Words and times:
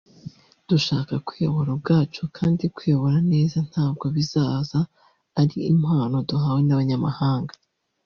dushaka 0.69 1.13
kwiyobora 1.27 1.69
ubwacu 1.75 2.21
kandi 2.37 2.63
kwiyobora 2.75 3.17
neza 3.33 3.57
ntabwo 3.69 4.05
bizaza 4.15 4.79
ari 5.41 5.57
impano 5.71 6.15
duhawe 6.29 6.61
n’abanyamahanga 6.63 7.53